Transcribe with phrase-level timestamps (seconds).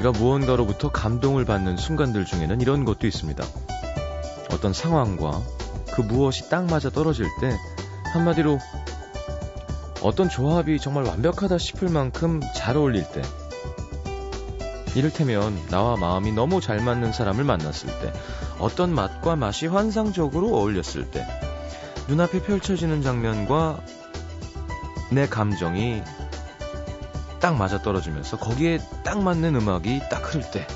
[0.00, 3.44] 우리가 무언가로부터 감동을 받는 순간들 중에는 이런 것도 있습니다.
[4.52, 5.42] 어떤 상황과
[5.92, 7.56] 그 무엇이 딱 맞아 떨어질 때
[8.12, 8.58] 한마디로
[10.02, 13.22] 어떤 조합이 정말 완벽하다 싶을 만큼 잘 어울릴 때
[14.94, 18.12] 이를테면 나와 마음이 너무 잘 맞는 사람을 만났을 때
[18.58, 21.26] 어떤 맛과 맛이 환상적으로 어울렸을 때
[22.08, 23.80] 눈앞에 펼쳐지는 장면과
[25.10, 26.02] 내 감정이
[27.40, 30.66] 딱 맞아 떨어지면서 거기에 딱 맞는 음악이 딱 흐를 때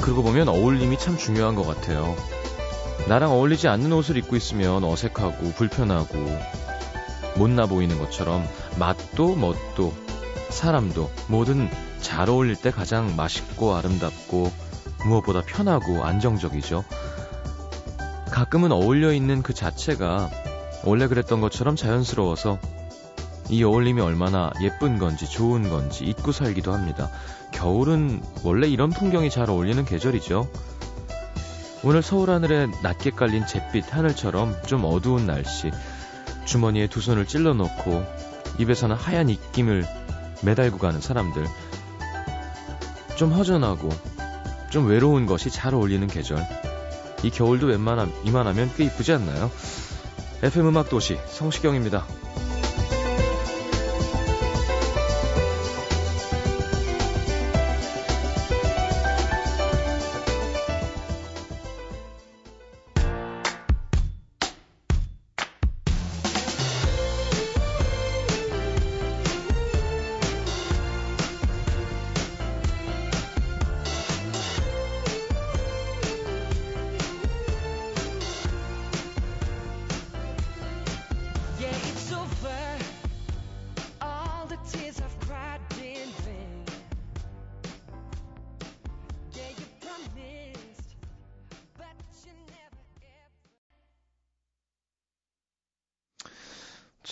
[0.00, 2.16] 그러고 보면 어울림이 참 중요한 것 같아요.
[3.08, 6.18] 나랑 어울리지 않는 옷을 입고 있으면 어색하고 불편하고
[7.36, 8.44] 못나 보이는 것처럼
[8.78, 9.94] 맛도 멋도
[10.50, 14.50] 사람도 뭐든 잘 어울릴 때 가장 맛있고 아름답고
[15.06, 16.84] 무엇보다 편하고 안정적이죠.
[18.30, 20.30] 가끔은 어울려 있는 그 자체가
[20.84, 22.58] 원래 그랬던 것처럼 자연스러워서
[23.48, 27.10] 이 어울림이 얼마나 예쁜 건지 좋은 건지 잊고 살기도 합니다.
[27.52, 30.48] 겨울은 원래 이런 풍경이 잘 어울리는 계절이죠.
[31.84, 35.70] 오늘 서울 하늘에 낮게 깔린 잿빛 하늘처럼 좀 어두운 날씨,
[36.44, 38.04] 주머니에 두 손을 찔러 놓고
[38.58, 39.84] 입에서는 하얀 입김을
[40.42, 41.46] 매달고 가는 사람들.
[43.16, 43.88] 좀 허전하고
[44.70, 46.38] 좀 외로운 것이 잘 어울리는 계절.
[47.22, 49.50] 이 겨울도 웬만하면 이만하면 꽤 이쁘지 않나요?
[50.42, 52.04] FM 음악 도시 성시경입니다.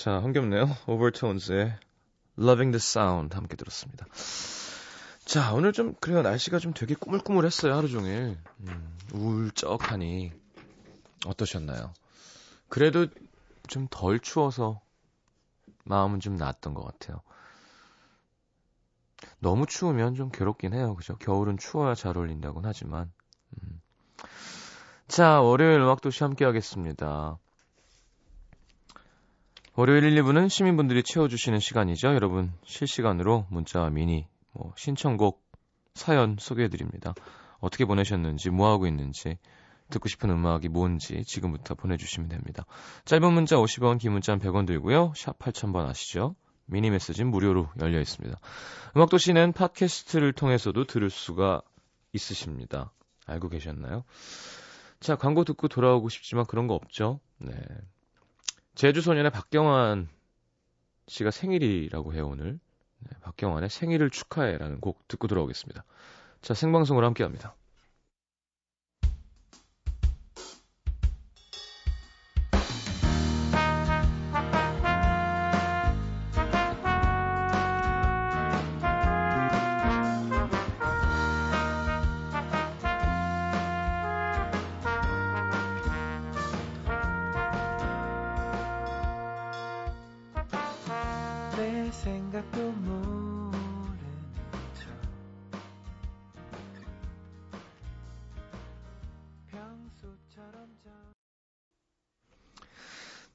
[0.03, 0.65] 자, 흥겹네요.
[0.87, 1.79] 오버톤즈의
[2.39, 4.07] Loving the Sound 함께 들었습니다.
[5.27, 6.23] 자, 오늘 좀 그래요.
[6.23, 7.75] 날씨가 좀 되게 꾸물꾸물했어요.
[7.75, 8.39] 하루 종일.
[8.61, 10.33] 음, 울적하니
[11.27, 11.93] 어떠셨나요?
[12.71, 13.09] 그래도
[13.69, 14.81] 좀 덜 추워서
[15.85, 17.21] 마음은 좀 나았던 것 같아요.
[19.39, 20.95] 너무 추우면 좀 괴롭긴 해요.
[20.95, 21.19] 그죠?
[21.19, 23.13] 겨울은 추워야 잘 어울린다곤 하지만.
[23.53, 23.83] 음.
[25.09, 27.39] 자, 월요일 음악도시 함께 하겠습니다.
[29.77, 32.09] 월요일 1, 2부는 시민분들이 채워주시는 시간이죠.
[32.09, 35.41] 여러분 실시간으로 문자와 미니, 뭐 신청곡,
[35.95, 37.15] 사연 소개해드립니다.
[37.61, 39.39] 어떻게 보내셨는지, 뭐하고 있는지,
[39.91, 42.65] 듣고 싶은 음악이 뭔지 지금부터 보내주시면 됩니다.
[43.05, 45.13] 짧은 문자 50원, 긴 문자는 100원 들고요.
[45.17, 46.35] 샵 8000번 아시죠?
[46.67, 48.39] 미니 메시지는 무료로 열려 있습니다.
[48.97, 51.63] 음악도시는 팟캐스트를 통해서도 들을 수가
[52.13, 52.93] 있으십니다.
[53.27, 54.03] 알고 계셨나요?
[54.99, 57.21] 자, 광고 듣고 돌아오고 싶지만 그런 거 없죠?
[57.39, 57.53] 네.
[58.81, 60.09] 제주소년의 박경환
[61.07, 62.59] 씨가 생일이라고 해요, 오늘.
[63.01, 65.85] 네, 박경환의 생일을 축하해라는 곡 듣고 들어오겠습니다.
[66.41, 67.55] 자, 생방송으로 함께 합니다.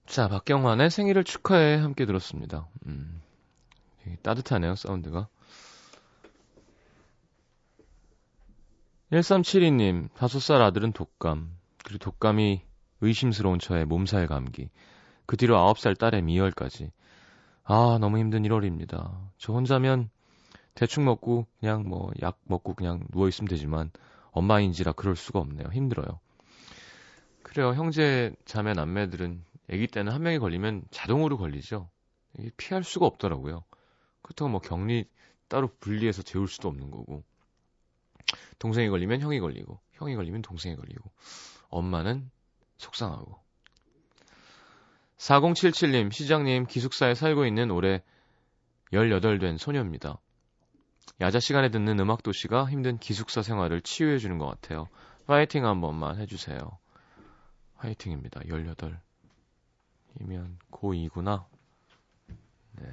[0.05, 2.67] 자, 박경환의 생일을 축하해 함께 들었습니다.
[2.85, 3.21] 음,
[4.21, 5.27] 따뜻하네요, 사운드가.
[9.11, 12.61] 1372님, 5살 아들은 독감, 그리고 독감이
[13.01, 14.69] 의심스러운 처에 몸살 감기,
[15.25, 16.91] 그 뒤로 9살 딸의 미열까지.
[17.63, 19.29] 아, 너무 힘든 1월입니다.
[19.37, 20.09] 저 혼자면
[20.75, 23.91] 대충 먹고 그냥 뭐 약 먹고 그냥 누워있으면 되지만
[24.31, 25.69] 엄마인지라 그럴 수가 없네요.
[25.71, 26.19] 힘들어요.
[27.55, 27.73] 그래요.
[27.73, 29.41] 형제, 자매, 남매들은
[29.71, 31.89] 아기 때는 한 명이 걸리면 자동으로 걸리죠.
[32.57, 33.63] 피할 수가 없더라고요.
[34.21, 35.07] 그렇다고 뭐 격리
[35.47, 37.23] 따로 분리해서 재울 수도 없는 거고.
[38.59, 41.09] 동생이 걸리면 형이 걸리고, 형이 걸리면 동생이 걸리고,
[41.69, 42.29] 엄마는
[42.75, 43.39] 속상하고.
[45.17, 48.03] 4077님, 시장님, 기숙사에 살고 있는 올해
[48.91, 50.19] 18 된 소녀입니다.
[51.21, 54.89] 야자 시간에 듣는 음악 도시가 힘든 기숙사 생활을 치유해주는 것 같아요.
[55.25, 56.77] 파이팅 한 번만 해주세요.
[57.85, 58.41] 화이팅입니다.
[58.47, 58.99] 18.
[60.21, 61.45] 이면 고2구나.
[62.81, 62.87] 네.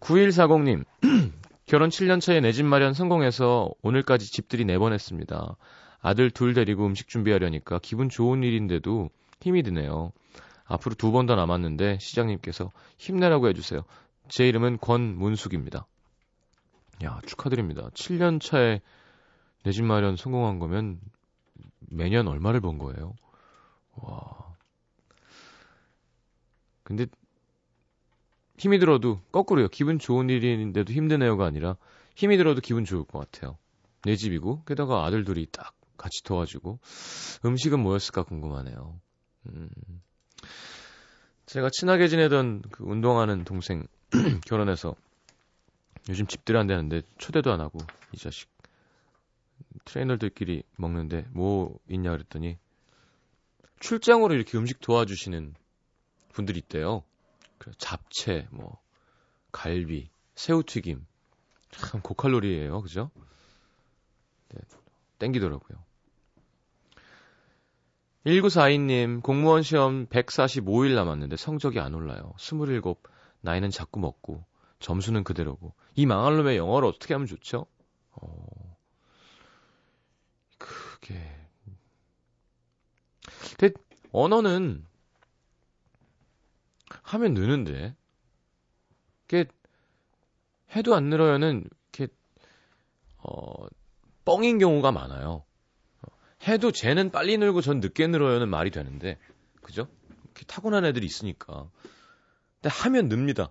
[0.00, 0.84] 9140님,
[1.66, 5.56] 결혼 7년 차에 내 집 마련 성공해서 오늘까지 집들이 4번 했습니다.
[6.00, 9.10] 아들 둘 데리고 음식 준비하려니까 기분 좋은 일인데도
[9.40, 10.12] 힘이 드네요.
[10.66, 13.82] 앞으로 두 번 더 남았는데 시장님께서 힘내라고 해주세요.
[14.28, 15.86] 제 이름은 권문숙입니다.
[17.04, 17.88] 야, 축하드립니다.
[17.94, 18.80] 7년 차에
[19.64, 21.00] 내 집 마련 성공한 거면
[21.80, 23.14] 매년 얼마를 번 거예요?
[23.96, 24.54] 와.
[26.82, 27.06] 근데
[28.58, 29.68] 힘이 들어도 거꾸로요.
[29.68, 31.76] 기분 좋은 일인데도 힘드네요가 아니라
[32.14, 33.58] 힘이 들어도 기분 좋을 것 같아요.
[34.04, 36.78] 내 집이고 게다가 아들들이 딱 같이 도와주고
[37.44, 39.00] 음식은 뭐였을까 궁금하네요.
[39.46, 39.68] 음.
[41.46, 43.86] 제가 친하게 지내던 그 운동하는 동생
[44.46, 44.94] 결혼해서
[46.08, 47.78] 요즘 집들 안 되는데 초대도 안 하고
[48.12, 48.48] 이 자식
[49.84, 52.58] 트레이너들끼리 먹는데 뭐 있냐 그랬더니
[53.80, 55.54] 출장으로 이렇게 음식 도와주시는
[56.32, 57.04] 분들이 있대요.
[57.78, 58.80] 잡채, 뭐
[59.52, 61.06] 갈비, 새우튀김
[61.70, 63.10] 참 고칼로리예요, 그죠?
[64.50, 64.60] 네,
[65.18, 65.78] 땡기더라고요.
[68.26, 72.32] 1942님, 공무원 시험 145일 남았는데 성적이 안 올라요.
[72.38, 72.80] 27,
[73.42, 74.44] 나이는 자꾸 먹고,
[74.78, 75.74] 점수는 그대로고.
[75.94, 77.66] 이 망할 놈의 영어를 어떻게 하면 좋죠?
[78.12, 78.76] 어,
[80.58, 81.43] 그게.
[83.44, 83.74] 근데
[84.12, 84.86] 언어는
[87.02, 87.94] 하면 느는데,
[89.24, 89.46] 이게
[90.74, 92.12] 해도 안 늘어요는 이렇게,
[93.18, 93.66] 어,
[94.24, 95.44] 뻥인 경우가 많아요.
[96.46, 99.18] 해도 쟤는 빨리 늘고 전 늦게 늘어요는 말이 되는데,
[99.62, 99.88] 그죠?
[100.24, 101.70] 이렇게 타고난 애들이 있으니까.
[102.60, 103.50] 근데 하면 늡니다.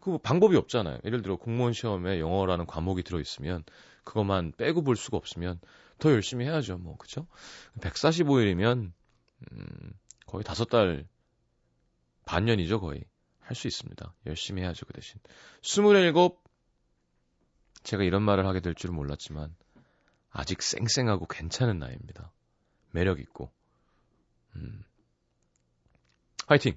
[0.00, 0.98] 그뭐 방법이 없잖아요.
[1.04, 3.62] 예를 들어 공무원 시험에 영어라는 과목이 들어 있으면
[4.04, 5.60] 그것만 빼고 볼 수가 없으면
[6.02, 6.78] 더 열심히 해야죠.
[6.78, 7.28] 뭐 그죠?
[7.80, 8.92] 145일이면
[9.52, 9.92] 음,
[10.26, 11.06] 거의 다섯 달
[12.24, 13.04] 반년이죠 거의
[13.40, 14.14] 할 수 있습니다.
[14.26, 15.20] 열심히 해야죠 그 대신.
[15.62, 16.30] 27
[17.84, 19.54] 제가 이런 말을 하게 될 줄은 몰랐지만
[20.30, 22.32] 아직 쌩쌩하고 괜찮은 나이입니다.
[22.90, 23.52] 매력 있고.
[24.56, 24.82] 음.
[26.46, 26.76] 화이팅!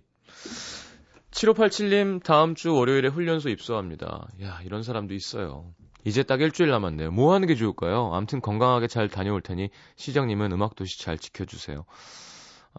[1.32, 4.28] 7587님, 다음 주 월요일에 훈련소 입소합니다.
[4.42, 5.74] 야, 이런 사람도 있어요.
[6.06, 7.12] 이제 딱 일주일 남았네요.
[7.12, 8.14] 뭐 하는 게 좋을까요?
[8.14, 11.84] 암튼 건강하게 잘 다녀올 테니 시장님은 음악도시 잘 지켜주세요.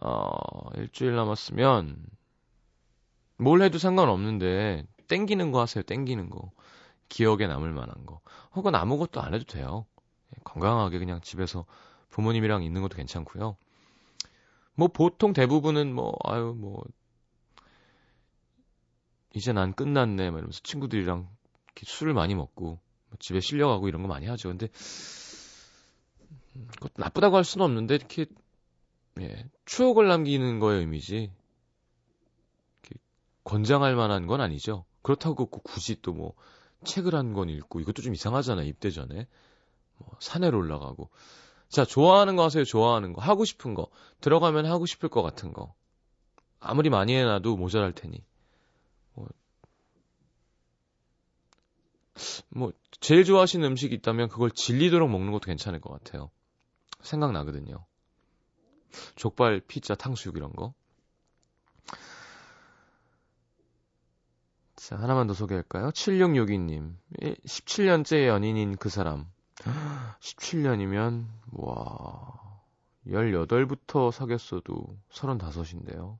[0.01, 0.29] 어,
[0.75, 1.97] 일주일 남았으면
[3.37, 5.83] 뭘 해도 상관없는데 땡기는 거 하세요.
[5.83, 6.51] 땡기는 거.
[7.09, 8.21] 기억에 남을 만한 거.
[8.55, 9.85] 혹은 아무것도 안 해도 돼요.
[10.45, 11.65] 건강하게 그냥 집에서
[12.09, 13.57] 부모님이랑 있는 것도 괜찮고요.
[14.75, 16.81] 뭐 보통 대부분은 뭐 아유 뭐
[19.33, 21.27] 이제 난 끝났네 막 이러면서 친구들이랑
[21.83, 22.79] 술을 많이 먹고
[23.09, 24.49] 뭐 집에 실려가고 이런 거 많이 하죠.
[24.49, 24.67] 근데
[26.75, 28.25] 그것도 나쁘다고 할 수는 없는데 이렇게
[29.19, 31.31] 예, 추억을 남기는 거의 의미지
[33.43, 34.85] 권장할 만한 건 아니죠.
[35.01, 36.33] 그렇다고 굳이 또 뭐
[36.83, 39.27] 책을 한 권 읽고 이것도 좀 이상하잖아 입대 전에
[39.97, 41.09] 뭐 산에로 올라가고.
[41.69, 42.63] 자, 좋아하는 거 하세요.
[42.63, 43.21] 좋아하는 거.
[43.21, 43.89] 하고 싶은 거.
[44.21, 45.73] 들어가면 하고 싶을 것 같은 거.
[46.59, 48.23] 아무리 많이 해놔도 모자랄 테니.
[52.49, 56.29] 뭐 제일 좋아하시는 음식이 있다면 그걸 질리도록 먹는 것도 괜찮을 것 같아요.
[57.01, 57.85] 생각나거든요.
[59.15, 60.73] 족발, 피자, 탕수육 이런 거.
[64.75, 65.89] 자, 하나만 더 소개할까요?
[65.89, 66.95] 7662님.
[67.19, 69.25] 17년째 연인인 그 사람.
[70.21, 72.61] 17년이면, 와,
[73.07, 76.17] 18부터 사귀었어도 35인데요.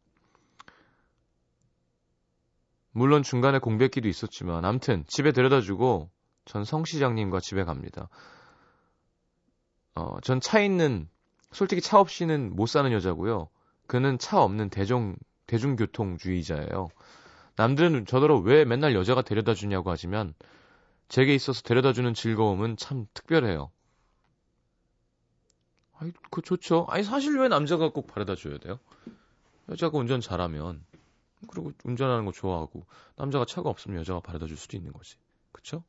[2.97, 6.09] 물론 중간에 공백기도 있었지만, 암튼, 집에 데려다 주고,
[6.45, 8.09] 전 성 시장님과 집에 갑니다.
[9.93, 11.07] 어, 전 차 있는,
[11.51, 13.49] 솔직히 차 없이는 못 사는 여자고요.
[13.85, 16.87] 그는 차 없는 대중, 대중교통주의자예요.
[17.55, 20.33] 남들은 저더러 왜 맨날 여자가 데려다 주냐고 하지만,
[21.07, 23.69] 제게 있어서 데려다 주는 즐거움은 참 특별해요.
[25.99, 26.87] 아이, 그 좋죠.
[26.89, 28.79] 아니, 사실 왜 남자가 꼭 바래다 줘야 돼요?
[29.69, 30.83] 여자가 운전 잘하면,
[31.49, 35.17] 그리고 운전하는 거 좋아하고, 남자가 차가 없으면 여자가 바래다 줄 수도 있는 거지.
[35.51, 35.83] 그쵸?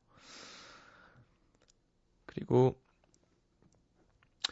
[2.27, 2.81] 그리고,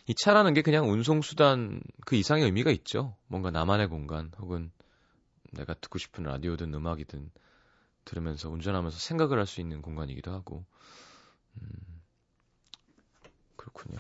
[0.06, 3.16] 이 차라는 게 그냥 운송수단 그 이상의 의미가 있죠.
[3.26, 4.70] 뭔가 나만의 공간, 혹은
[5.52, 7.30] 내가 듣고 싶은 라디오든 음악이든
[8.04, 10.64] 들으면서 운전하면서 생각을 할 수 있는 공간이기도 하고
[11.60, 11.68] 음,
[13.56, 13.98] 그렇군요.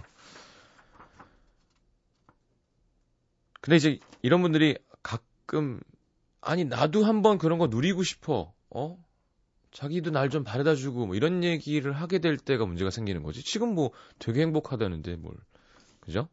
[3.60, 5.80] 근데 이제 이런 분들이 가끔
[6.46, 8.52] 아니 나도 한번 그런 거 누리고 싶어.
[8.70, 9.04] 어?
[9.72, 13.42] 자기도 날 좀 바래다 주고 뭐 이런 얘기를 하게 될 때가 문제가 생기는 거지.
[13.42, 15.34] 지금 뭐 되게 행복하다는데 뭘.
[16.00, 16.28] 그죠?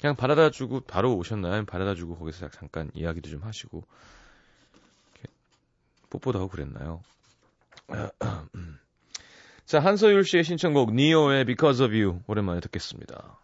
[0.00, 1.64] 그냥 바래다 주고 바로 오셨나요?
[1.66, 3.84] 바래다 주고 거기서 잠깐 이야기도 좀 하시고
[6.10, 7.02] 뽀뽀도 하고 그랬나요?
[9.66, 13.38] 자, 한서율 씨의 신청곡 니오의 Because of You 오랜만에 듣겠습니다.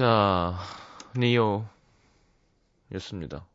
[0.00, 0.56] 자,
[1.14, 1.66] 니오
[2.94, 3.46] 였습니다.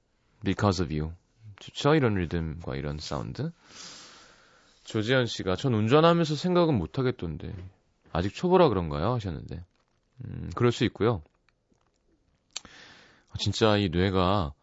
[0.43, 1.11] Because of You.
[1.59, 1.95] 좋죠?
[1.95, 3.51] 이런 리듬과 이런 사운드.
[4.83, 7.51] 조재현 씨가 전 운전하면서 생각은 못 하겠던데.
[8.11, 9.13] 아직 초보라 그런가요?
[9.13, 9.65] 하셨는데.
[10.23, 11.23] 음, 그럴 수 있고요.
[13.39, 14.53] 진짜 이 뇌가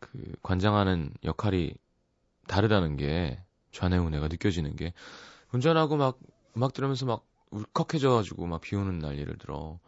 [0.00, 1.72] 그 관장하는 역할이
[2.48, 3.40] 다르다는 게
[3.70, 4.92] 좌뇌우뇌가 느껴지는 게
[5.52, 6.18] 운전하고 막
[6.56, 9.78] 음악 들으면서 막 울컥해져가지고 막 비 오는 날 예를 들어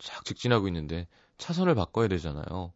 [0.00, 1.06] 쫙 직진하고 있는데
[1.38, 2.72] 차선을 바꿔야 되잖아요.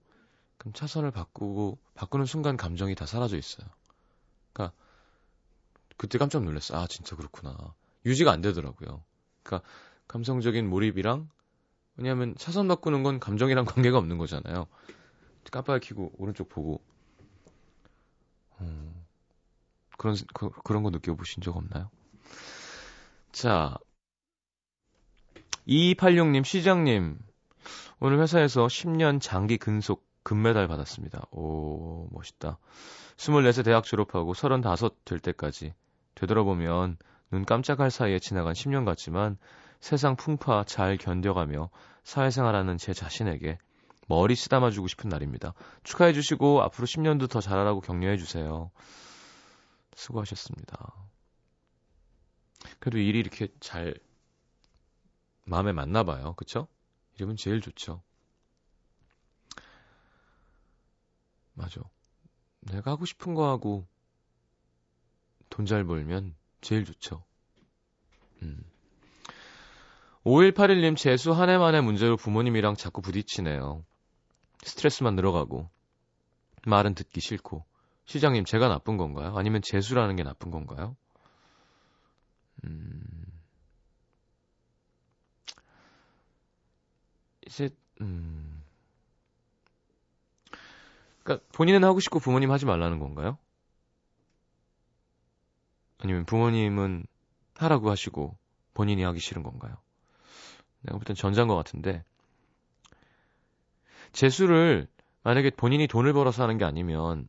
[0.59, 3.67] 그럼 차선을 바꾸고 바꾸는 순간 감정이 다 사라져 있어요.
[4.53, 4.77] 그러니까
[5.97, 6.77] 그때 깜짝 놀랐어.
[6.77, 7.75] 아 진짜 그렇구나.
[8.07, 9.03] 유지가 안 되더라고요.
[9.43, 9.69] 그러니까
[10.09, 11.29] 감성적인 몰입이랑
[11.97, 14.67] 왜냐하면 차선 바꾸는 건 감정이랑 관계가 없는 거잖아요.
[15.51, 16.83] 깜빡이 켜고 오른쪽 보고
[18.61, 19.05] 음,
[19.99, 21.91] 그런 그, 그런 거 느껴보신 적 없나요?
[23.33, 23.77] 자,
[25.67, 27.19] 2286님, 시장님,
[27.99, 31.27] 오늘 회사에서 10년 장기 근속 금메달 받았습니다.
[31.31, 32.59] 오, 멋있다.
[33.17, 35.73] 24세 대학 졸업하고 35 될 때까지
[36.15, 36.99] 되돌아보면
[37.31, 39.39] 눈 깜짝할 사이에 지나간 10년 같지만
[39.81, 41.71] 세상 풍파 잘 견뎌가며
[42.03, 43.59] 사회생활하는 제 자신에게
[44.07, 45.55] 머리 쓰다마주고 싶은 날입니다.
[45.83, 48.71] 축하해 주시고 앞으로 10년도 더 잘하라고 격려해 주세요.
[49.95, 50.95] 수고하셨습니다.
[52.81, 53.95] 그래도 일이 이렇게 잘
[55.45, 56.35] 마음에 맞나 봐요.
[56.37, 56.69] 그쵸?
[57.17, 58.03] 이러면 제일 좋죠.
[61.55, 61.81] 맞아.
[62.61, 63.87] 내가 하고 싶은 거 하고
[65.51, 67.23] 돈 잘 벌면 제일 좋죠.
[68.43, 68.65] 음.
[70.25, 73.85] 5181님 재수 한 해 만에 문제로 부모님이랑 자꾸 부딪히네요.
[74.65, 75.69] 스트레스만 늘어가고
[76.67, 77.65] 말은 듣기 싫고
[78.07, 79.37] 시장님 제가 나쁜 건가요?
[79.37, 80.97] 아니면 재수라는 게 나쁜 건가요?
[82.65, 83.24] 음.
[87.55, 87.71] 이제
[88.01, 88.63] 음.
[91.23, 93.39] 그러니까 본인은 하고 싶고 부모님 하지 말라는 건가요?
[95.99, 97.07] 아니면 부모님은
[97.55, 98.37] 하라고 하시고
[98.75, 99.77] 본인이 하기 싫은 건가요?
[100.83, 102.05] 내가 볼 땐 전자인 것 같은데
[104.13, 104.87] 재수를
[105.23, 107.27] 만약에 본인이 돈을 벌어서 하는 게 아니면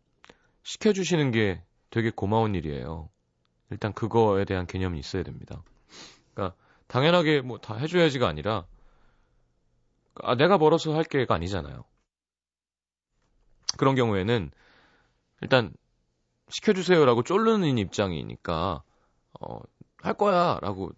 [0.64, 3.10] 시켜주시는 게 되게 고마운 일이에요.
[3.70, 5.64] 일단 그거에 대한 개념이 있어야 됩니다.
[6.34, 8.66] 그러니까 당연하게 뭐 다 해줘야지가 아니라
[10.22, 11.84] 아, 내가 벌어서 할 게가 아니잖아요.
[13.78, 14.52] 그런 경우에는
[15.42, 15.74] 일단
[16.50, 18.84] 시켜주세요라고 쫄르는 입장이니까
[19.42, 19.60] 어,
[19.98, 20.92] 할 거야라고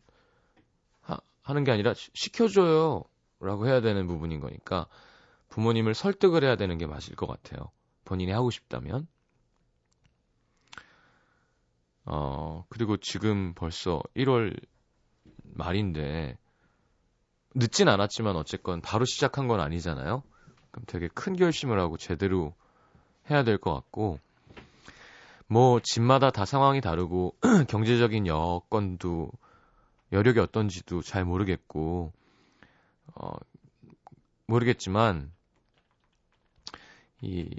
[1.48, 4.86] 하는 게 아니라 시켜줘요라고 해야 되는 부분인 거니까
[5.48, 7.72] 부모님을 설득을 해야 되는 게 맞을 것 같아요.
[8.04, 9.08] 본인이 하고 싶다면.
[12.04, 14.60] 어, 그리고 지금 벌써 1월
[15.44, 16.38] 말인데
[17.60, 20.22] 늦진 않았지만 어쨌건 바로 시작한 건 아니잖아요.
[20.70, 22.54] 그럼 되게 큰 결심을 하고 제대로
[23.32, 24.20] 해야 될 것 같고
[25.48, 27.36] 뭐 집마다 다 상황이 다르고
[27.68, 29.32] 경제적인 여건도
[30.12, 32.14] 여력이 어떤지도 잘 모르겠고
[33.16, 33.32] 어
[34.46, 35.32] 모르겠지만
[37.22, 37.50] 이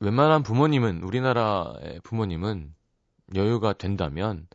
[0.00, 2.74] 웬만한 부모님은 우리나라의 부모님은
[3.34, 4.46] 여유가 된다면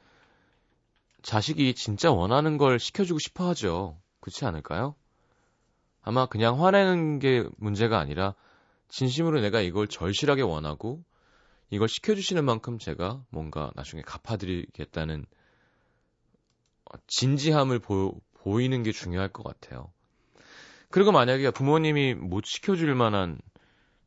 [1.25, 3.99] 자식이 진짜 원하는 걸 시켜주고 싶어 하죠.
[4.19, 4.93] 그렇지 않을까요?
[6.03, 8.35] 아마 그냥 화내는 게 문제가 아니라
[8.89, 11.03] 진심으로 내가 이걸 절실하게 원하고
[11.71, 15.25] 이걸 시켜주시는 만큼 제가 뭔가 나중에 갚아드리겠다는
[17.07, 19.91] 진지함을 보, 보이는 게 중요할 것 같아요.
[20.91, 23.39] 그리고 만약에 부모님이 못 시켜줄 만한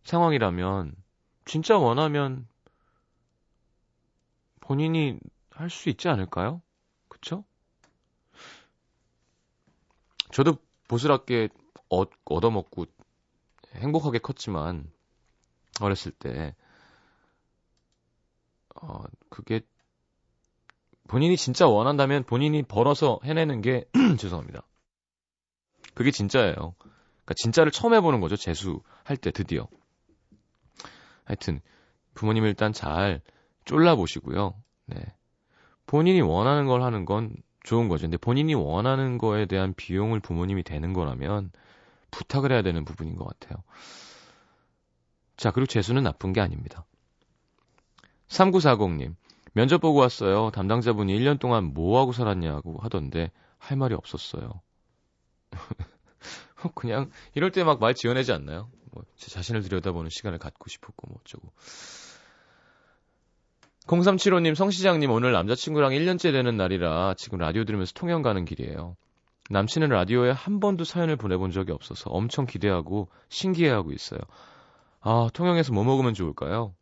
[0.05, 0.95] 상황이라면
[1.47, 2.47] 진짜 원하면
[4.61, 5.19] 본인이
[5.51, 6.63] 할 수 있지 않을까요?
[7.21, 7.45] 그쵸?
[10.33, 10.57] 저도
[10.89, 11.49] 보슬하게
[11.89, 12.87] 얻, 얻어먹고
[13.75, 14.91] 행복하게 컸지만,
[15.81, 16.55] 어렸을 때,
[18.75, 19.61] 어, 그게,
[21.09, 24.63] 본인이 진짜 원한다면 본인이 벌어서 해내는 게, 죄송합니다.
[25.95, 26.55] 그게 진짜예요.
[26.55, 28.37] 그러니까 진짜를 처음 해보는 거죠.
[28.37, 29.69] 재수할 때 드디어.
[31.25, 31.61] 하여튼
[32.15, 33.21] 부모님 일단 잘
[33.65, 34.55] 쫄라보시고요.
[34.87, 35.18] 네.
[35.89, 38.03] 본인이 원하는 걸 하는 건 좋은 거죠.
[38.03, 41.51] 근데 본인이 원하는 거에 대한 비용을 부모님이 되는 거라면
[42.13, 43.65] 부탁을 해야 되는 부분인 것 같아요.
[45.37, 46.85] 자, 그리고 재수는 나쁜 게 아닙니다.
[48.29, 49.15] 3940님,
[49.55, 50.51] 면접 보고 왔어요.
[50.53, 54.61] 담당자분이 1년 동안 뭐 하고 살았냐고 하던데 할 말이 없었어요.
[56.75, 58.71] 그냥 이럴 때 막 말 지어내지 않나요?
[58.93, 61.53] 뭐 제 자신을 들여다보는 시간을 갖고 싶었고 뭐 어쩌고.
[63.89, 68.97] 0375님, 성시장님 오늘 남자친구랑 1년째 되는 날이라 지금 라디오 들으면서 통영 가는 길이에요.
[69.49, 74.21] 남친은 라디오에 한 번도 사연을 보내본 적이 없어서 엄청 기대하고 신기해하고 있어요.
[75.01, 76.75] 아, 통영에서 뭐 먹으면 좋을까요?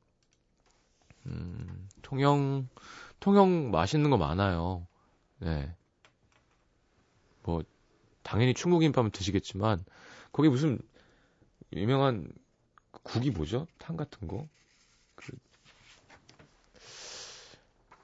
[1.26, 2.68] 음, 통영,
[3.20, 4.88] 통영 맛있는 거 많아요.
[5.38, 5.72] 네.
[7.44, 7.62] 뭐,
[8.24, 9.84] 당연히 충무김밥은 드시겠지만,
[10.32, 10.80] 거기 무슨,
[11.72, 12.32] 유명한
[12.90, 13.68] 국이 뭐죠?
[13.78, 14.48] 탕 같은 거?
[15.14, 15.32] 그,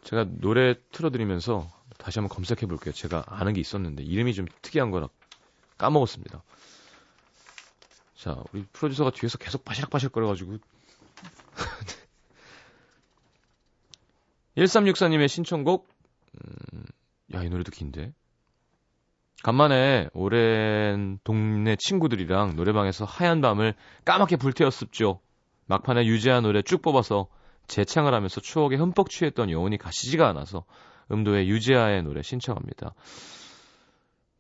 [0.02, 2.92] 제가 노래 틀어드리면서 다시 한번 검색해 볼게요.
[2.92, 5.08] 제가 아는 게 있었는데, 이름이 좀 특이한 거라
[5.78, 6.42] 까먹었습니다.
[8.16, 10.58] 자, 우리 프로듀서가 뒤에서 계속 바시락바시락 거려가지고
[14.56, 15.88] 1364님의 신청곡,
[16.34, 16.84] 음,
[17.34, 18.12] 야, 이 노래도 긴데.
[19.42, 25.20] 간만에 오랜 동네 친구들이랑 노래방에서 하얀 밤을 까맣게 불태웠습죠.
[25.66, 27.26] 막판에 유재한 노래 쭉 뽑아서
[27.66, 30.64] 재창을 하면서 추억에 흠뻑 취했던 영혼이 가시지가 않아서
[31.10, 32.94] 음도의 유재하의 노래 신청합니다.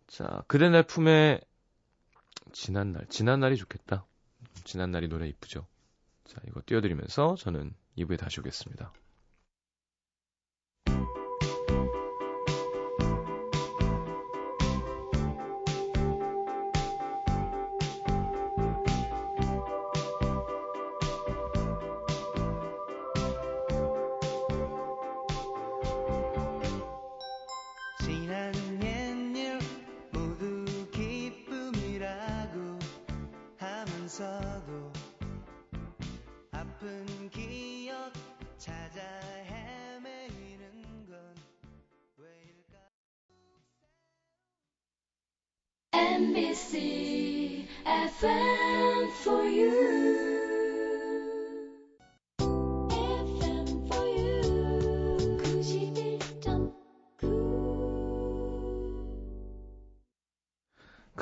[0.06, 1.40] 자, 그대 내 품에
[2.52, 4.04] 지난 날, 지난 날이 좋겠다.
[4.64, 5.66] 지난 날이 노래 이쁘죠.
[6.24, 8.92] 자, 이거 띄워드리면서 저는 2부에 다시 오겠습니다.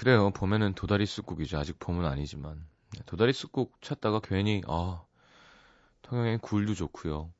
[0.00, 0.30] 그래요.
[0.30, 1.58] 봄에는 도다리 쑥국이죠.
[1.58, 2.66] 아직 봄은 아니지만.
[2.94, 5.04] 네, 도다리 쑥국 찾다가 괜히 아
[6.00, 7.30] 통영에 굴도 좋고요.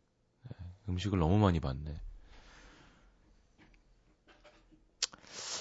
[0.42, 0.56] 네,
[0.90, 1.94] 음식을 너무 많이 봤네.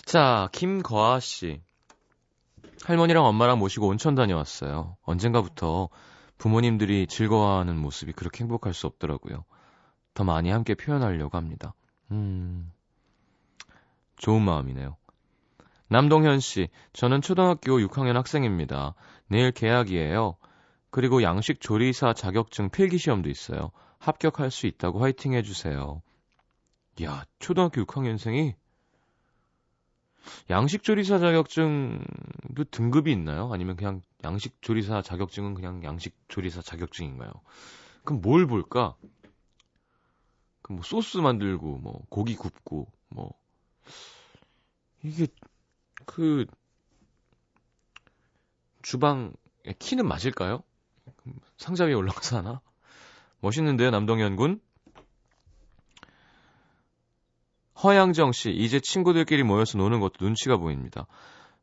[0.06, 1.62] 자, 김거아 씨.
[2.86, 4.98] 할머니랑 엄마랑 모시고 온천 다녀왔어요.
[5.04, 5.90] 언젠가부터
[6.38, 9.44] 부모님들이 즐거워하는 모습이 그렇게 행복할 수 없더라고요.
[10.14, 11.74] 더 많이 함께 표현하려고 합니다.
[12.12, 12.72] 음,
[14.18, 14.98] 좋은 마음이네요.
[15.90, 18.94] 남동현 씨, 저는 초등학교 6학년 학생입니다.
[19.28, 20.38] 내일 개학이에요.
[20.92, 23.72] 그리고 양식 조리사 자격증 필기 시험도 있어요.
[24.00, 26.02] 합격할 수 있다고 화이팅 해주세요.
[27.04, 28.54] 야, 초등학교 6학년생이
[30.50, 33.52] 양식조리사 자격증도 등급이 있나요?
[33.54, 37.32] 아니면 그냥 양식조리사 자격증은 그냥 양식조리사 자격증인가요?
[38.04, 38.96] 그럼 뭘 볼까?
[40.62, 43.34] 그뭐 소스 만들고 뭐 고기 굽고 뭐
[45.04, 45.28] 이게
[46.06, 46.46] 그
[48.82, 49.34] 주방
[49.80, 50.64] 키는 맞을까요?
[51.58, 52.62] 상자 위에 올라가서 하나?
[53.40, 54.62] 멋있는데요, 남동현 군?
[57.84, 61.08] 허양정 씨, 이제 친구들끼리 모여서 노는 것도 눈치가 보입니다.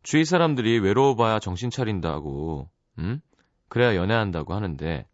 [0.02, 3.20] 주위 사람들이 외로워봐야 정신 차린다고, 음?
[3.68, 5.06] 그래야 연애한다고 하는데,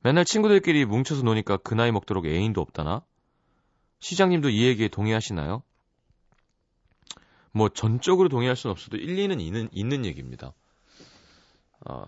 [0.00, 3.04] 맨날 친구들끼리 뭉쳐서 노니까 그 나이 먹도록 애인도 없다나?
[4.00, 5.62] 시장님도 이 얘기에 동의하시나요?
[7.52, 10.54] 뭐, 전적으로 동의할 수는 없어도 일리는 있는, 있는 얘기입니다.
[11.84, 12.04] 어,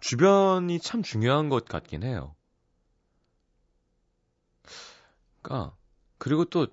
[0.00, 2.34] 주변이 참 중요한 것 같긴 해요.
[5.42, 5.76] 그러니까
[6.18, 6.66] 그리고 또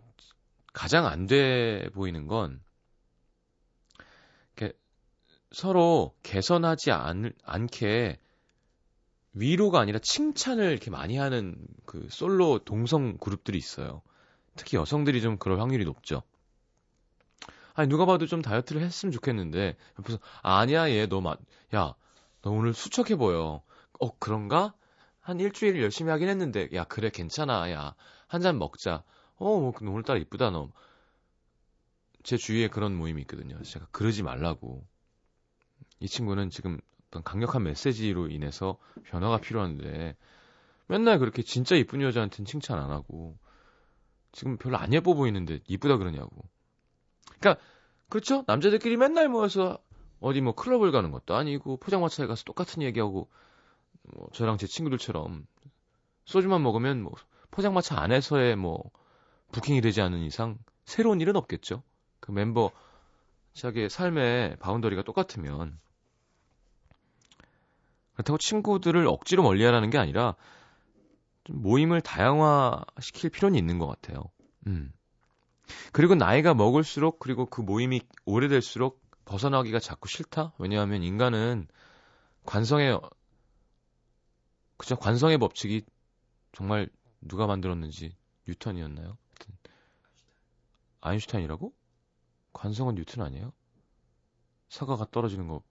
[0.73, 2.61] 가장 안 돼 보이는 건
[5.51, 8.19] 서로 개선하지 않, 않게
[9.33, 14.01] 위로가 아니라 칭찬을 이렇게 많이 하는 그 솔로 동성 그룹들이 있어요.
[14.55, 16.23] 특히 여성들이 좀 그럴 확률이 높죠.
[17.73, 21.39] 아니 누가 봐도 좀 다이어트를 했으면 좋겠는데 옆에서 아니야 얘 너 막
[21.73, 21.95] 야
[22.41, 23.61] 너 오늘 수척해 보여.
[23.99, 24.73] 어 그런가?
[25.19, 27.95] 한 일주일 열심히 하긴 했는데 야 그래 괜찮아 야
[28.27, 29.03] 한 잔 먹자.
[29.37, 30.71] 어, 뭐, 오늘따라 이쁘다, 너.
[32.23, 33.61] 제 주위에 그런 모임이 있거든요.
[33.61, 34.83] 제가 그러지 말라고.
[35.99, 40.15] 이 친구는 지금 어떤 강력한 메시지로 인해서 변화가 필요한데
[40.87, 43.37] 맨날 그렇게 진짜 이쁜 여자한테는 칭찬 안 하고
[44.31, 46.43] 지금 별로 안 예뻐 보이는데 이쁘다 그러냐고.
[47.39, 47.63] 그러니까
[48.09, 48.43] 그렇죠?
[48.47, 49.79] 남자들끼리 맨날 모여서
[50.19, 53.29] 어디 뭐 클럽을 가는 것도 아니고 포장마차에 가서 똑같은 얘기하고
[54.13, 55.45] 뭐 저랑 제 친구들처럼
[56.25, 57.13] 소주만 먹으면 뭐
[57.55, 58.83] 포장마차 안에서의 뭐
[59.53, 61.83] 부킹이 되지 않은 이상 새로운 일은 없겠죠.
[62.19, 62.69] 그 멤버
[63.53, 65.79] 자기의 삶의 바운더리가 똑같으면
[68.13, 70.35] 그렇다고 친구들을 억지로 멀리하라는 게 아니라
[71.45, 74.25] 좀 모임을 다양화시킬 필요는 있는 것 같아요.
[74.67, 74.91] 음.
[75.93, 80.51] 그리고 나이가 먹을수록 그리고 그 모임이 오래될수록 벗어나기가 자꾸 싫다.
[80.57, 81.67] 왜냐하면 인간은
[82.45, 82.99] 관성의
[84.77, 85.83] 그죠 관성의 법칙이
[86.51, 86.89] 정말
[87.21, 88.15] 누가 만들었는지
[88.47, 89.17] 뉴턴이었나요?
[91.01, 91.73] 아인슈타인이라고?
[92.53, 93.53] 관성은 뉴턴 아니에요?
[94.69, 95.61] 사과가 떨어지는 거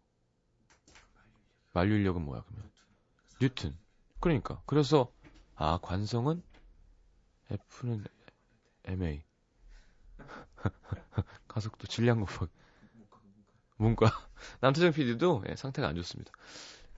[1.72, 2.70] 만류인력은 뭐야 그러면?
[3.40, 3.76] 뉴턴.
[4.20, 5.12] 그러니까 그래서
[5.56, 6.42] 아 관성은
[7.50, 8.04] F는
[8.84, 9.22] MA
[11.48, 12.52] 가속도 질량 곱하기
[13.76, 14.06] 문과
[14.60, 16.30] 남태정 PD도 예, 상태가 안 좋습니다.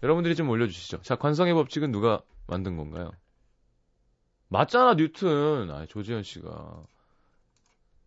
[0.02, 1.02] 여러분들이 좀 올려주시죠.
[1.02, 3.12] 자 관성의 법칙은 누가 만든 건가요?
[4.48, 5.70] 맞잖아 뉴턴.
[5.70, 6.86] 아 조지현 씨가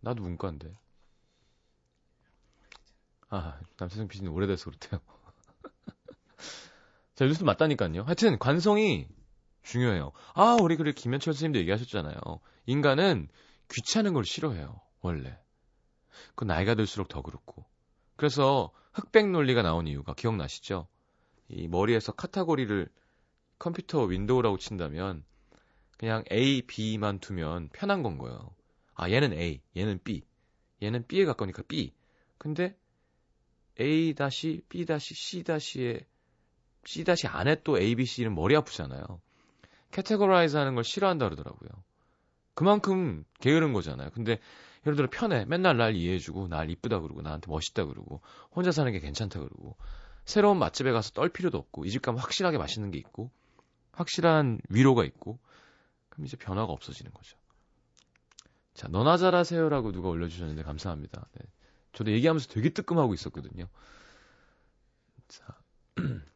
[0.00, 0.72] 나도 문과인데.
[3.28, 5.00] 아 남태정 PD는 오래돼서 그렇대요.
[7.14, 8.02] 자 뉴턴 맞다니까요.
[8.02, 9.08] 하여튼 관성이
[9.62, 10.12] 중요해요.
[10.34, 12.18] 아, 우리 그래 김현철 선생님도 얘기하셨잖아요.
[12.66, 13.28] 인간은
[13.70, 14.80] 귀찮은 걸 싫어해요.
[15.00, 15.38] 원래.
[16.34, 17.64] 그 나이가 들수록 더 그렇고.
[18.16, 20.88] 그래서 흑백 논리가 나온 이유가 기억나시죠?
[21.48, 22.88] 이 머리에서 카테고리를
[23.58, 25.24] 컴퓨터 윈도우라고 친다면
[26.00, 28.54] 그냥 A, B만 두면 편한 건 거예요.
[28.94, 30.22] 아, 얘는 A, 얘는 B.
[30.82, 31.92] 얘는 B에 가까우니까 B.
[32.38, 32.74] 근데
[33.78, 36.00] A 다시 다시 C 다시에
[36.86, 39.20] C 다시 안에 또 A, B, C는 머리 아프잖아요.
[39.90, 41.68] categorize 하는 걸 싫어한다 그러더라고요.
[42.54, 44.08] 그만큼 게으른 거잖아요.
[44.14, 44.38] 근데
[44.86, 45.44] 예를 들어 편해.
[45.44, 49.76] 맨날 날 이해해주고, 날 이쁘다 그러고, 나한테 멋있다 그러고, 혼자 사는 게 괜찮다 그러고,
[50.24, 53.30] 새로운 맛집에 가서 떨 필요도 없고, 이 집 가면 확실하게 맛있는 게 있고,
[53.92, 55.38] 확실한 위로가 있고,
[56.10, 57.38] 그럼 이제 변화가 없어지는 거죠.
[58.74, 61.26] 자, 너나 잘하세요라고 누가 올려주셨는데 감사합니다.
[61.32, 61.46] 네.
[61.92, 63.68] 저도 얘기하면서 되게 뜨끔하고 있었거든요.
[65.28, 65.56] 자.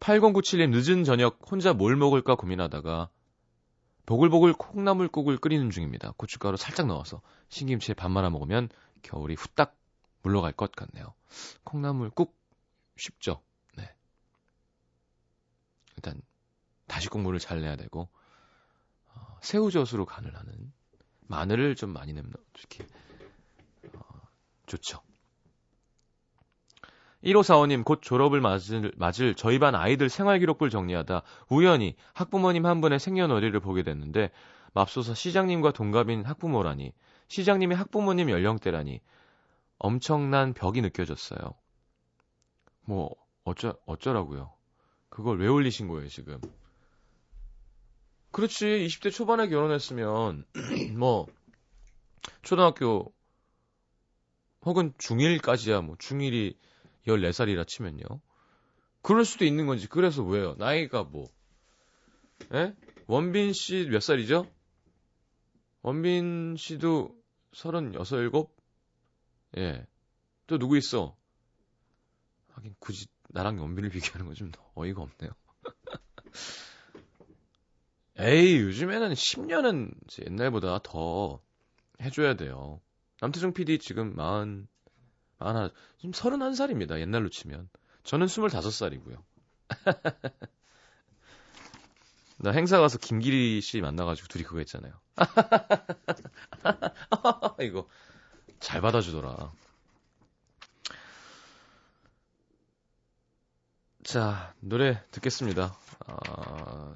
[0.00, 3.08] 8097님 늦은 저녁 혼자 뭘 먹을까 고민하다가
[4.06, 6.12] 보글보글 콩나물국을 끓이는 중입니다.
[6.16, 8.68] 고춧가루 살짝 넣어서 신김치에 밥 말아 먹으면
[9.02, 9.76] 겨울이 후딱
[10.22, 11.12] 물러갈 것 같네요.
[11.64, 12.36] 콩나물국
[12.96, 13.42] 쉽죠?
[15.96, 16.10] 네.
[16.10, 16.20] 일단
[16.86, 18.08] 다시 국물을 잘 내야 되고
[19.14, 20.72] 어, 새우젓으로 간을 하는
[21.22, 22.86] 마늘을 좀 많이 내면 이렇게
[23.94, 24.00] 어,
[24.66, 25.00] 좋죠.
[27.24, 33.58] 1545님, 곧 졸업을 맞을, 맞을 저희 반 아이들 생활기록부를 정리하다 우연히 학부모님 한 분의 생년월일을
[33.60, 34.30] 보게 됐는데
[34.74, 36.92] 맙소사 시장님과 동갑인 학부모라니
[37.28, 39.00] 시장님이 학부모님 연령대라니
[39.78, 41.54] 엄청난 벽이 느껴졌어요.
[42.82, 43.10] 뭐
[43.44, 44.55] 어쩌 어쩌라고요?
[45.16, 46.38] 그걸 왜 올리신 거예요 지금?
[48.32, 50.44] 그렇지 20대 초반에 결혼했으면
[50.98, 51.26] 뭐
[52.42, 53.14] 초등학교
[54.60, 56.54] 혹은 중1까지야 뭐 중1이
[57.06, 58.04] 14살이라 치면요.
[59.00, 60.54] 그럴 수도 있는 건지, 그래서 왜요?
[60.58, 61.24] 나이가 뭐,
[62.52, 62.74] 예?
[63.06, 64.46] 원빈 씨 몇 살이죠?
[65.80, 67.16] 원빈 씨도
[67.54, 69.62] 36, 7?
[69.62, 69.86] 예.
[70.46, 71.16] 또 누구 있어?
[72.50, 75.30] 하긴 굳이 나랑 원빈을 비교하는 건 좀 어이가 없네요.
[78.18, 79.92] 에이, 요즘에는 10년은
[80.26, 81.40] 옛날보다 더
[82.00, 82.80] 해줘야 돼요.
[83.20, 84.66] 남태정 PD 지금 40,
[85.38, 86.98] 아, 지금 31살입니다.
[86.98, 87.68] 옛날로 치면.
[88.04, 89.22] 저는 25살이고요.
[92.38, 94.94] 나 행사 가서 김기리 씨 만나가지고 둘이 그거 했잖아요.
[97.60, 97.86] 이거
[98.60, 99.52] 잘 받아주더라.
[104.06, 105.76] 자, 노래 듣겠습니다.
[106.06, 106.94] 아,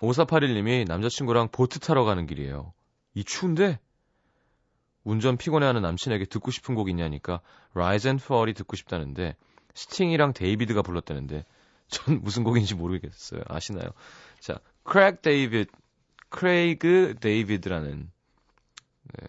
[0.00, 2.72] 5481님이 남자친구랑 보트 타러 가는 길이에요.
[3.14, 3.78] 이 추운데?
[5.04, 7.42] 운전 피곤해하는 남친에게 듣고 싶은 곡 있냐니까
[7.74, 9.36] Rise and Fall이 듣고 싶다는데
[9.74, 11.44] 스팅이랑 데이비드가 불렀다는데
[11.86, 13.42] 전 무슨 곡인지 모르겠어요.
[13.46, 13.90] 아시나요?
[14.40, 15.70] 자, 크랙 데이비드,
[16.28, 18.10] 크레이그 데이비드라는
[19.04, 19.26] 네,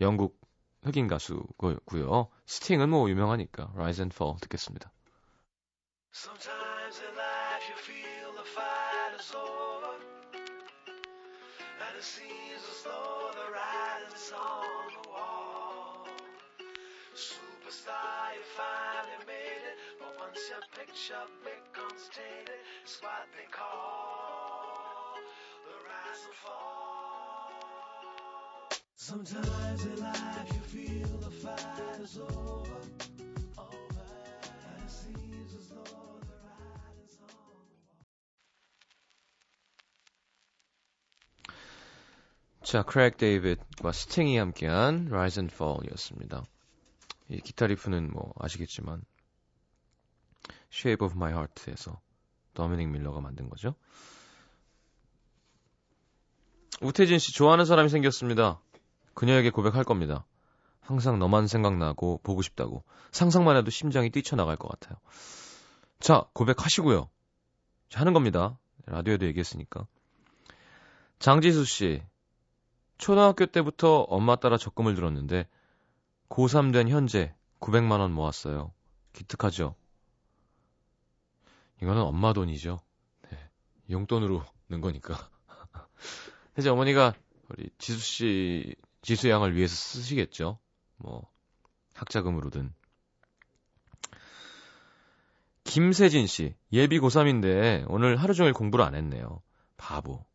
[0.00, 0.40] 영국
[0.82, 2.26] 흑인 가수고요.
[2.46, 4.90] 스팅은 뭐 유명하니까 Rise and Fall 듣겠습니다.
[6.12, 9.94] Sometimes in life you feel the fight is over
[11.88, 16.06] and it seems as though the writing's on the wall.
[17.14, 25.14] Superstar, you finally made it, but once your picture becomes tainted, it's what they call
[25.64, 27.52] the rise and fall.
[28.96, 32.80] Sometimes in life you feel the fight is over,
[42.68, 46.42] 자, 크랙 데이빗과 스팅이 함께한 Rise and Fall이었습니다.
[47.30, 49.02] 이 기타 리프는 뭐 아시겠지만
[50.70, 51.98] Shape of My Heart에서
[52.52, 53.74] 더미닉 밀러가 만든 거죠.
[56.82, 58.60] 우태진 씨 좋아하는 사람이 생겼습니다.
[59.14, 60.26] 그녀에게 고백할 겁니다.
[60.82, 64.98] 항상 너만 생각나고 보고 싶다고 상상만 해도 심장이 뛰쳐나갈 것 같아요.
[66.00, 67.08] 자, 고백하시고요.
[67.88, 68.58] 자, 하는 겁니다.
[68.84, 69.86] 라디오에도 얘기했으니까.
[71.18, 72.02] 장지수 씨,
[72.98, 75.48] 초등학교 때부터 엄마 따라 적금을 들었는데
[76.28, 78.72] 고3 된 현재 900만 원 모았어요.
[79.12, 79.74] 기특하죠?
[81.80, 82.80] 이거는 엄마 돈이죠.
[83.30, 83.38] 네,
[83.90, 85.30] 용돈으로 는 거니까.
[86.58, 87.14] 이제 어머니가
[87.48, 90.58] 우리 지수 씨, 지수 양을 위해서 쓰시겠죠.
[90.96, 91.26] 뭐
[91.94, 92.74] 학자금으로든.
[95.64, 99.40] 김세진 씨, 예비 고3인데 오늘 하루 종일 공부를 안 했네요.
[99.76, 100.27] 바보.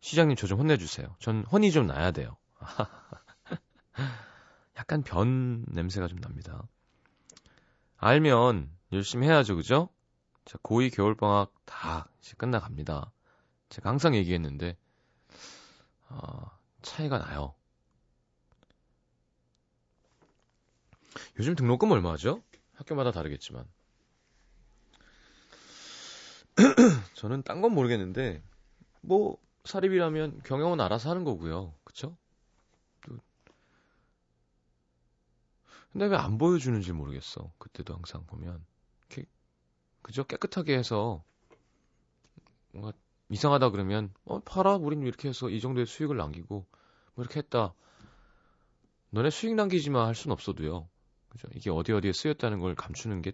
[0.00, 1.14] 시장님 저 좀 혼내주세요.
[1.18, 2.36] 전 혼이 좀 나야 돼요.
[4.76, 6.66] 약간 변 냄새가 좀 납니다.
[7.98, 9.88] 알면 열심히 해야죠, 그죠?
[10.46, 13.12] 자, 고2 겨울방학 다 이제 끝나갑니다.
[13.68, 14.76] 제가 항상 얘기했는데,
[16.08, 16.50] 어,
[16.82, 17.54] 차이가 나요.
[21.38, 22.42] 요즘 등록금 얼마죠?
[22.74, 23.66] 학교마다 다르겠지만.
[27.14, 28.42] 저는 딴 건 모르겠는데,
[29.02, 31.74] 뭐, 사립이라면 경영은 알아서 하는 거고요.
[31.84, 32.16] 그쵸?
[33.06, 33.18] 또
[35.92, 37.52] 근데 왜 안 보여주는지 모르겠어.
[37.58, 38.64] 그때도 항상 보면.
[40.02, 41.24] 그저 깨끗하게 해서,
[42.72, 42.92] 뭔가
[43.28, 44.76] 이상하다 그러면, 어, 팔아?
[44.76, 46.66] 우린 이렇게 해서 이 정도의 수익을 남기고,
[47.14, 47.74] 뭐 이렇게 했다.
[49.10, 50.88] 너네 수익 남기지만 할 순 없어도요.
[51.28, 51.48] 그죠?
[51.54, 53.32] 이게 어디 어디에 쓰였다는 걸 감추는 게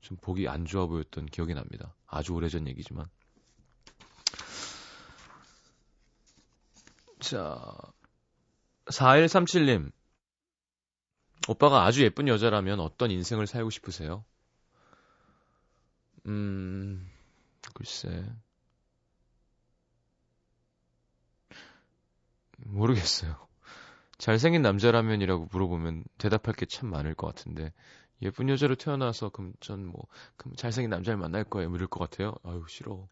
[0.00, 1.94] 좀 보기 안 좋아 보였던 기억이 납니다.
[2.08, 3.06] 아주 오래전 얘기지만.
[7.22, 7.64] 자,
[8.90, 9.92] 4137님.
[11.48, 14.24] 오빠가 아주 예쁜 여자라면 어떤 인생을 살고 싶으세요?
[16.26, 17.08] 음,
[17.74, 18.24] 글쎄.
[22.66, 23.36] 모르겠어요.
[24.18, 27.72] 잘생긴 남자라면이라고 물어보면 대답할 게 참 많을 것 같은데,
[28.22, 30.06] 예쁜 여자로 태어나서 그럼 전 뭐,
[30.36, 31.68] 그럼 잘생긴 남자를 만날 거예요.
[31.70, 32.34] 뭐 이럴 것 같아요.
[32.44, 33.08] 아유, 싫어.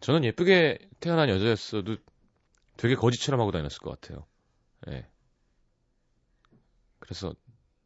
[0.00, 1.96] 저는 예쁘게 태어난 여자였어도
[2.76, 4.24] 되게 거지처럼 하고 다녔을 것 같아요.
[4.88, 5.06] 예.
[6.98, 7.34] 그래서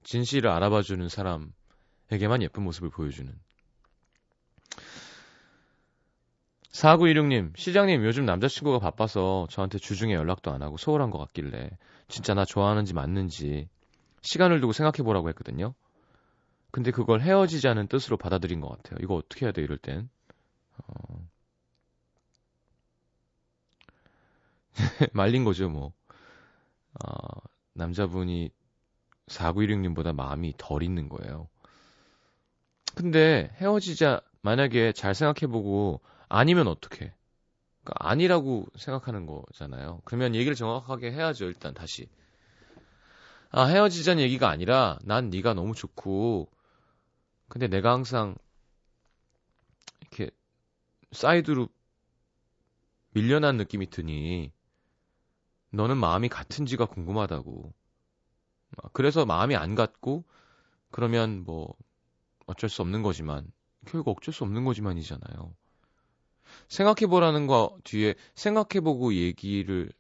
[0.03, 3.33] 진실을 알아봐주는 사람에게만 예쁜 모습을 보여주는.
[6.73, 11.71] 4916님, 시장님 요즘 남자친구가 바빠서 저한테 주중에 연락도 안 하고 소홀한 것 같길래
[12.09, 13.69] 진짜 나 좋아하는지 맞는지
[14.23, 15.75] 시간을 두고 생각해 보라고 했거든요.
[16.71, 18.99] 근데 그걸 헤어지자는 뜻으로 받아들인 것 같아요.
[19.03, 20.09] 이거 어떻게 해야 돼, 이럴 땐?
[20.79, 21.29] 어...
[25.13, 25.93] 말린 거죠, 뭐.
[27.05, 27.41] 어,
[27.75, 28.51] 남자분이
[29.29, 31.49] 4916님보다 마음이 덜 있는 거예요.
[32.95, 37.15] 근데 헤어지자 만약에 잘 생각해보고 아니면 어떡해?
[37.85, 40.01] 그러니까 아니라고 생각하는 거잖아요.
[40.05, 41.47] 그러면 얘기를 정확하게 해야죠.
[41.47, 42.09] 일단 다시.
[43.51, 46.51] 아 헤어지자는 얘기가 아니라 난 네가 너무 좋고
[47.49, 48.35] 근데 내가 항상
[50.01, 50.31] 이렇게
[51.13, 51.69] 사이드로
[53.11, 54.53] 밀려난 느낌이 드니
[55.73, 57.73] 너는 마음이 같은지가 궁금하다고.
[58.93, 60.25] 그래서 마음이 안 같고
[60.91, 61.75] 그러면 뭐
[62.47, 63.51] 어쩔 수 없는 거지만
[63.87, 65.55] 결국 어쩔 수 없는 거지만이잖아요.
[66.69, 69.91] 생각해보라는 거 뒤에 생각해보고 얘기를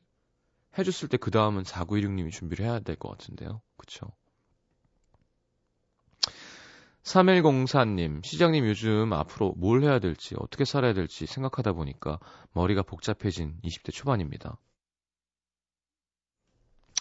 [0.78, 3.61] 해줬을 때 그 다음은 4916님이 준비를 해야 될 것 같은데요.
[3.76, 4.12] 그쵸?
[7.02, 12.18] 3104님, 시장님 요즘 앞으로 뭘 해야 될지, 어떻게 살아야 될지 생각하다 보니까
[12.52, 14.56] 머리가 복잡해진 20대 초반입니다.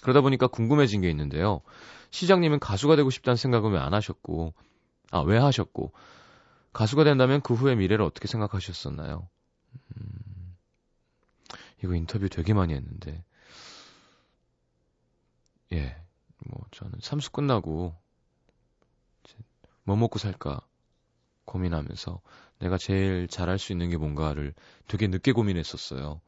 [0.01, 1.61] 그러다 보니까 궁금해진 게 있는데요.
[2.11, 4.53] 시장님은 가수가 되고 싶다는 생각은 왜 안 하셨고,
[5.11, 5.93] 아, 왜 하셨고,
[6.73, 9.29] 가수가 된다면 그 후의 미래를 어떻게 생각하셨었나요?
[9.97, 10.57] 음,
[11.83, 13.23] 이거 인터뷰 되게 많이 했는데,
[15.73, 15.95] 예,
[16.45, 17.95] 뭐, 저는 삼수 끝나고,
[19.83, 20.61] 뭐 먹고 살까
[21.45, 22.21] 고민하면서
[22.59, 24.53] 내가 제일 잘할 수 있는 게 뭔가를
[24.87, 26.21] 되게 늦게 고민했었어요.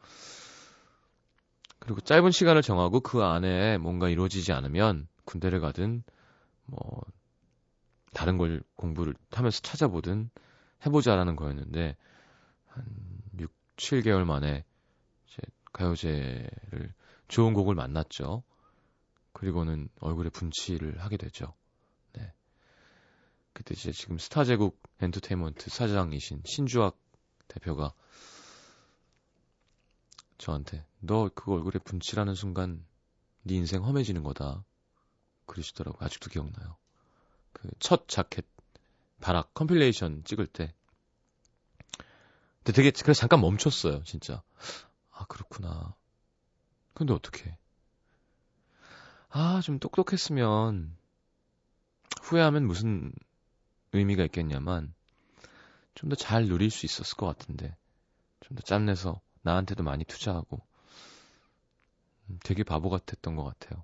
[1.84, 6.06] 그리고 짧은 시간을 정하고 그 안에 뭔가 이루어지지 않으면 군대를 가든
[6.66, 7.02] 뭐
[8.14, 10.30] 다른 걸 공부를 하면서 찾아보든
[10.86, 11.98] 해보자라는 거였는데
[12.68, 12.86] 한
[13.38, 14.64] 6, 7개월 만에
[15.28, 15.42] 이제
[15.74, 16.94] 가요제를
[17.28, 18.44] 좋은 곡을 만났죠.
[19.34, 21.54] 그리고는 얼굴에 분칠을 하게 되죠.
[22.14, 22.32] 네.
[23.52, 26.98] 그때 이제 지금 스타제국 엔터테인먼트 사장이신 신주학
[27.50, 27.94] 대표가
[30.44, 32.86] 저한테 너그 얼굴에 분칠하는 순간
[33.44, 34.66] 네 인생 험해지는 거다.
[35.46, 36.06] 그러시더라고요.
[36.06, 36.76] 아직도 기억나요.
[37.54, 38.46] 그 첫 자켓
[39.22, 40.74] 바락 컴필레이션 찍을 때
[42.58, 44.42] 근데 되게 그래서 잠깐 멈췄어요, 진짜.
[45.12, 45.96] 아, 그렇구나.
[46.94, 47.58] 근데 어떻게?
[49.30, 50.96] 아, 좀 똑똑했으면
[52.22, 53.14] 후회하면 무슨
[53.94, 54.94] 의미가 있겠냐만
[55.96, 57.76] 좀 더 잘 누릴 수 있었을 것 같은데
[58.42, 60.62] 좀 더 짬내서 나한테도 많이 투자하고
[62.30, 63.84] 음, 되게 바보 같았던 것 같아요.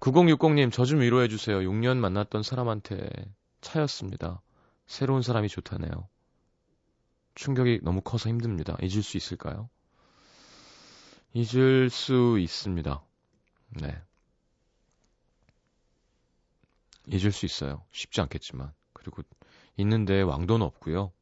[0.00, 1.58] 9060님, 저 좀 위로해주세요.
[1.62, 3.08] 6년 만났던 사람한테
[3.60, 4.40] 차였습니다.
[4.86, 6.08] 새로운 사람이 좋다네요.
[7.34, 8.76] 충격이 너무 커서 힘듭니다.
[8.82, 9.68] 잊을 수 있을까요?
[11.32, 13.02] 잊을 수 있습니다.
[13.80, 14.02] 네.
[17.06, 17.84] 잊을 수 있어요.
[17.92, 18.72] 쉽지 않겠지만.
[18.92, 19.22] 그리고
[19.76, 21.12] 있는데 왕도는 없고요.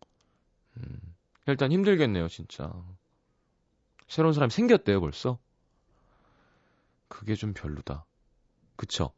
[0.78, 1.07] 음,
[1.52, 2.72] 일단 힘들겠네요, 진짜.
[4.06, 5.38] 새로운 사람이 생겼대요, 벌써.
[7.08, 8.04] 그게 좀 별로다.
[8.76, 9.12] 그쵸?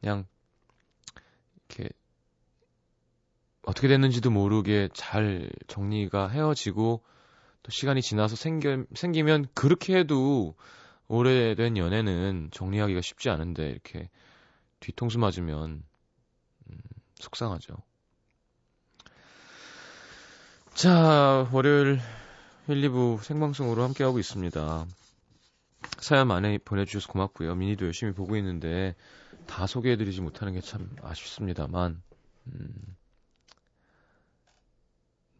[0.00, 0.26] 그냥
[1.68, 1.90] 이렇게
[3.62, 7.02] 어떻게 됐는지도 모르게 잘 정리가 헤어지고
[7.62, 10.54] 또 시간이 지나서 생겨, 생기면 그렇게 해도
[11.08, 14.08] 오래된 연애는 정리하기가 쉽지 않은데 이렇게
[14.80, 15.82] 뒤통수 맞으면
[16.70, 16.78] 음,
[17.16, 17.76] 속상하죠.
[20.76, 22.00] 자, 월요일
[22.68, 24.86] 1, 2부 생방송으로 함께하고 있습니다.
[26.00, 27.54] 사연 많이 보내주셔서 고맙고요.
[27.54, 28.94] 미니도 열심히 보고 있는데
[29.46, 32.02] 다 소개해드리지 못하는 게 참 아쉽습니다만
[32.48, 32.96] 음,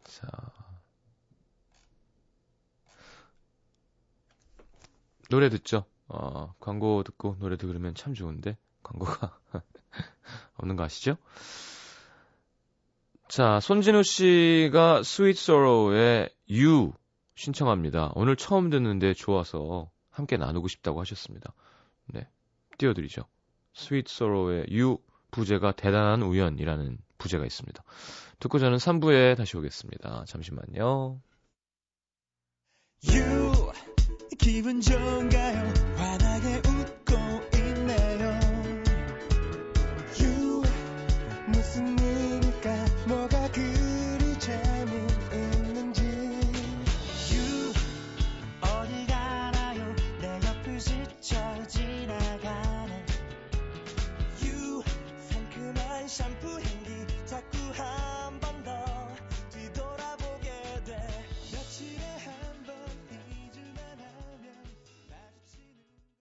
[0.05, 0.27] 자
[5.29, 5.85] 노래 듣죠.
[6.07, 9.37] 어, 광고 듣고 노래 들으면 참 좋은데 광고가
[10.57, 11.17] 없는 거 아시죠?
[13.29, 16.93] 자, 손진우 씨가 스윗 소로우의 You
[17.35, 18.13] 신청합니다.
[18.15, 21.53] 오늘 처음 듣는데 좋아서 함께 나누고 싶다고 하셨습니다.
[22.07, 22.27] 네.
[22.77, 23.23] 띄워드리죠.
[23.73, 24.97] 스윗 소로우의 You
[25.31, 27.83] 부제가 대단한 우연이라는 부제가 있습니다.
[28.39, 30.23] 듣고 저는 3부에 다시 오겠습니다.
[30.25, 31.19] 잠시만요.
[33.03, 33.71] You
[34.39, 36.16] 기분 좋은가요?